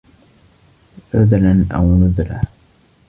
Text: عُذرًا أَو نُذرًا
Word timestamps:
عُذرًا 1.13 1.65
أَو 1.75 1.95
نُذرًا 1.97 2.41